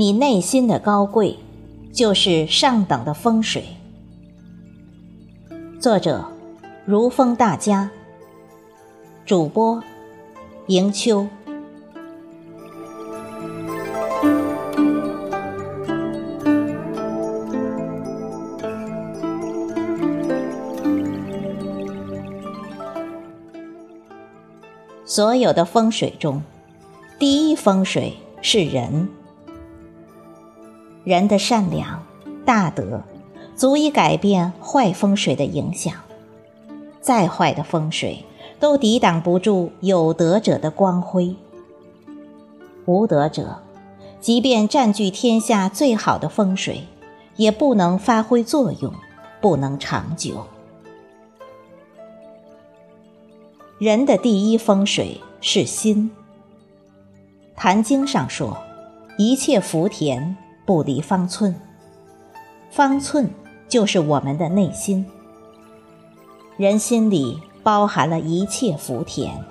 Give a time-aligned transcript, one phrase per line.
[0.00, 1.36] 你内心的高贵，
[1.92, 3.64] 就是上等的风水。
[5.80, 6.24] 作者：
[6.84, 7.90] 如风大家。
[9.26, 9.82] 主播：
[10.68, 11.26] 迎秋。
[25.04, 26.40] 所有的风水中，
[27.18, 29.08] 第一风水是人。
[31.08, 32.04] 人的善良、
[32.44, 33.00] 大德，
[33.56, 35.94] 足以改变坏风水的影响。
[37.00, 38.26] 再坏的风水，
[38.60, 41.34] 都抵挡不住有德者的光辉。
[42.84, 43.56] 无德者，
[44.20, 46.82] 即便占据天下最好的风水，
[47.36, 48.92] 也不能发挥作用，
[49.40, 50.44] 不能长久。
[53.78, 56.10] 人的第一风水是心，
[57.58, 58.58] 《坛经》上说
[59.16, 60.36] ：“一切福田
[60.68, 61.54] 不离方寸。”
[62.70, 63.30] 方寸
[63.70, 65.06] 就是我们的内心。
[66.58, 69.42] 人心里包含了一切福田。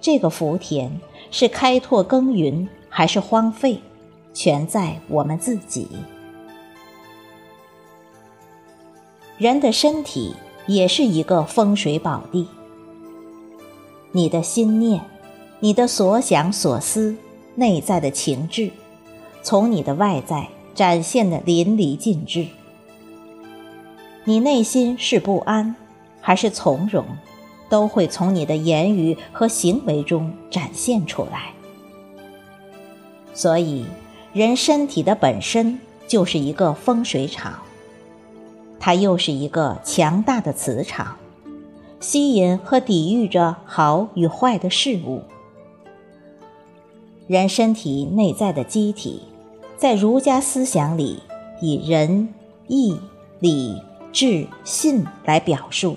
[0.00, 1.00] 这个福田
[1.32, 3.80] 是开拓耕耘还是荒废，
[4.32, 5.88] 全在我们自己。
[9.36, 10.36] 人的身体
[10.68, 12.46] 也是一个风水宝地。
[14.12, 15.02] 你的心念，
[15.58, 17.16] 你的所想所思，
[17.56, 18.70] 内在的情志，
[19.46, 22.48] 从你的外在展现的淋漓尽致。
[24.24, 25.76] 你内心是不安，
[26.20, 27.04] 还是从容，
[27.68, 31.52] 都会从你的言语和行为中展现出来。
[33.34, 33.86] 所以，
[34.32, 37.54] 人身体的本身就是一个风水场，
[38.80, 41.16] 它又是一个强大的磁场。
[42.00, 45.22] 吸引和抵御着好与坏的事物。
[47.28, 49.22] 人身体内在的机体，
[49.78, 51.22] 在儒家思想里
[51.60, 52.32] 以仁、
[52.66, 52.98] 义、
[53.40, 55.96] 礼、智、信来表述；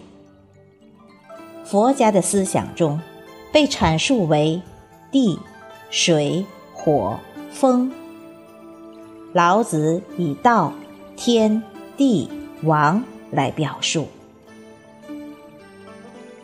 [1.64, 3.00] 佛家的思想中，
[3.54, 4.62] 被阐述为
[5.12, 5.40] 地、
[5.90, 7.18] 水、火、
[7.52, 7.90] 风。
[9.32, 10.74] 老子以道、
[11.16, 11.64] 天、
[11.96, 12.30] 地、
[12.64, 13.02] 王
[13.32, 14.08] 来表述。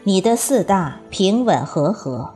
[0.04, 2.34] 你的四大平稳和合，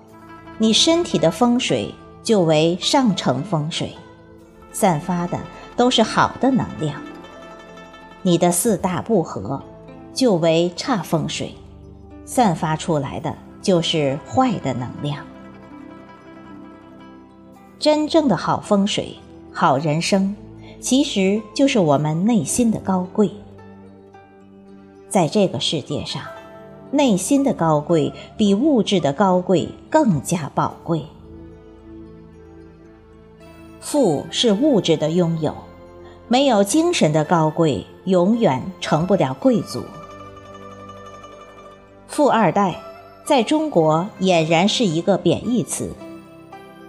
[0.58, 3.96] 你身体的风水就为上乘风水，
[4.72, 5.40] 散发的
[5.76, 7.02] 都是好的能量。
[8.22, 9.62] 你的四大不和，
[10.14, 11.54] 就为差风水，
[12.26, 15.26] 散发出来的就是坏的能量。
[17.80, 19.16] 真正的好风水、
[19.54, 20.36] 好人生，
[20.80, 23.32] 其实就是我们内心的高贵。
[25.10, 26.22] 在这个世界上。
[26.92, 31.06] 内心的高贵比物质的高贵更加宝贵。
[33.82, 35.56] 富是物质的拥有，
[36.28, 39.84] 没有精神的高贵，永远成不了贵族。
[42.08, 42.76] 富二代
[43.24, 45.94] 在中国俨然是一个贬义词，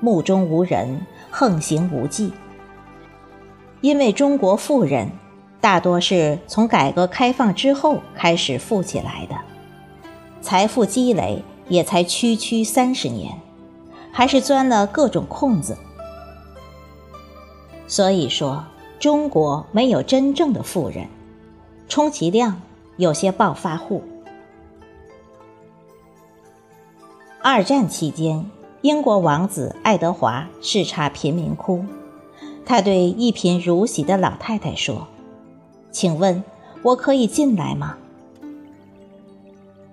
[0.00, 2.32] 目中无人，横行无忌。
[3.80, 5.10] 因为中国富人
[5.60, 9.36] 大多是从改革开放之后开始富起来的。
[10.42, 13.38] 财富积累也才区区三十年，
[14.10, 15.76] 还是钻了各种空子。
[17.90, 18.64] 所以说，
[19.00, 21.08] 中国没有真正的富人，
[21.88, 22.62] 充其量
[22.96, 24.04] 有些暴发户。
[27.42, 28.48] 二战期间，
[28.82, 31.84] 英国王子爱德华视察贫民窟，
[32.64, 35.08] 他对一贫如洗的老太太说
[35.90, 36.44] ：“请问，
[36.84, 37.98] 我可以进来吗？”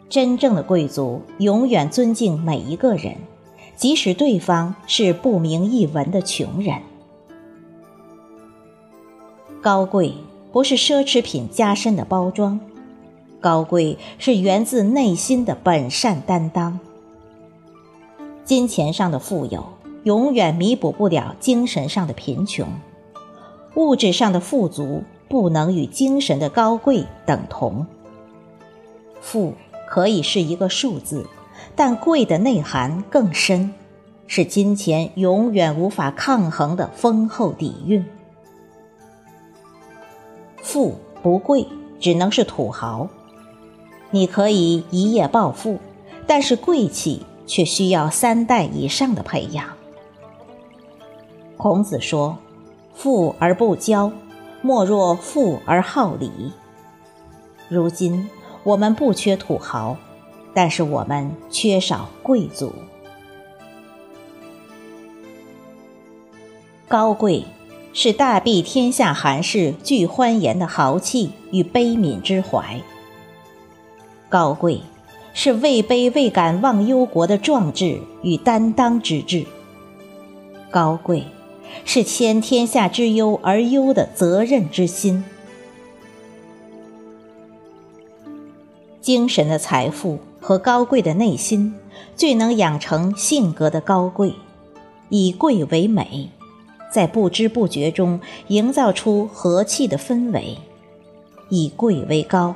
[0.07, 3.15] 真正的贵族永远尊敬每一个人，
[3.75, 6.79] 即使对方是不明一文的穷人。
[9.67, 10.13] 高贵
[10.53, 12.57] 不是奢侈品加深的包装，
[13.41, 16.79] 高贵是源自内心的本善担当。
[18.45, 19.65] 金钱上的富有
[20.03, 22.65] 永远弥补不了精神上的贫穷，
[23.75, 27.85] 物质上的富足不能与精神的高贵等同。
[29.19, 29.53] 富。
[29.89, 31.27] 可以是一个数字，
[31.75, 33.73] 但贵的内涵更深，
[34.27, 38.05] 是金钱永远无法抗衡的丰厚底蕴。
[40.67, 41.65] 富不贵，
[41.97, 43.07] 只能是土豪。
[44.11, 45.79] 你可以一夜暴富，
[46.27, 49.65] 但是贵气却需要三代以上的培养。
[51.55, 52.37] 孔子说
[52.93, 54.11] ：“富而不骄，
[54.61, 56.51] 莫若富而好礼。”
[57.69, 58.29] 如今。
[58.63, 59.95] 我们不缺土豪，
[60.53, 62.73] 但是我们缺少贵族。
[66.85, 67.45] 高贵
[67.99, 72.79] 是大庇天下寒士俱欢颜的豪气与悲悯之怀；
[74.29, 74.81] 高贵
[75.33, 79.47] 是位卑未敢忘忧国的壮志与担当之志；
[80.69, 81.23] 高贵
[81.85, 85.25] 是牵天下之忧而忧的责任之心。
[89.01, 91.73] 精神的财富和高贵的内心，
[92.15, 94.35] 最能养成性格的高贵，
[95.09, 96.29] 以贵为美。
[96.97, 100.57] 在不知不觉中营造出和气的氛围，
[101.47, 102.55] 以贵为高，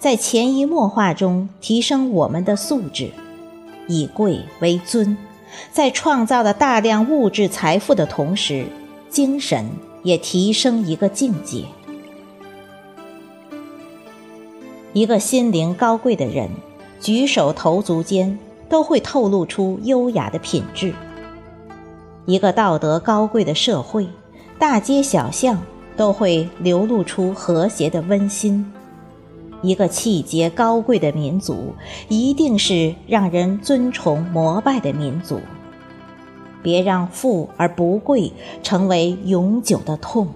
[0.00, 3.10] 在潜移默化中提升我们的素质；
[3.86, 5.16] 以贵为尊，
[5.70, 8.66] 在创造了大量物质财富的同时，
[9.08, 9.70] 精神
[10.02, 11.62] 也提升一个境界。
[14.94, 16.50] 一个心灵高贵的人，
[17.00, 18.36] 举手投足间
[18.68, 20.92] 都会透露出优雅的品质。
[22.26, 24.06] 一个道德高贵的社会，
[24.58, 25.58] 大街小巷
[25.96, 28.64] 都会流露出和谐的温馨；
[29.62, 31.72] 一个气节高贵的民族，
[32.08, 35.40] 一定是让人尊崇膜拜的民族。
[36.62, 40.26] 别让富而不贵成为永久的痛。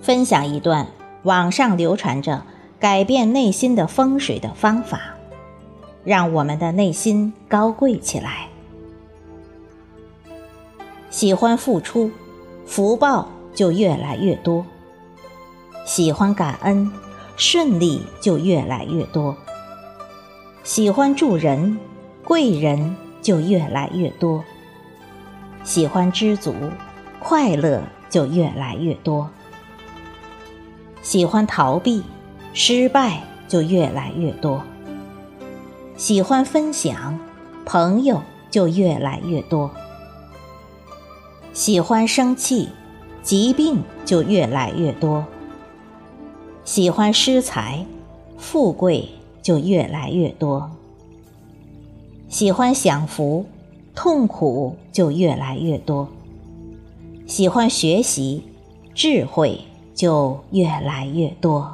[0.00, 0.86] 分享一段
[1.24, 2.42] 网上流传着
[2.80, 4.98] 改变内心的风水的方法，
[6.04, 8.48] 让我们的内心高贵起来。
[11.14, 12.10] 喜欢付出，
[12.66, 14.64] 福报就越来越多；
[15.86, 16.90] 喜欢感恩，
[17.36, 19.32] 顺利就越来越多；
[20.64, 21.78] 喜欢助人，
[22.24, 24.42] 贵人就越来越多；
[25.62, 26.52] 喜欢知足，
[27.20, 27.80] 快乐
[28.10, 29.28] 就越来越多；
[31.00, 32.02] 喜欢逃避，
[32.54, 34.60] 失败就越来越多；
[35.96, 37.16] 喜欢分享，
[37.64, 38.20] 朋友
[38.50, 39.70] 就越来越多。
[41.54, 42.68] 喜欢生气，
[43.22, 45.22] 疾病就越来越多；
[46.64, 47.86] 喜欢失财，
[48.36, 49.08] 富贵
[49.40, 50.68] 就越来越多；
[52.28, 53.46] 喜欢享福，
[53.94, 56.08] 痛苦就越来越多；
[57.28, 58.42] 喜欢学习，
[58.92, 59.60] 智慧
[59.94, 61.72] 就越来越多。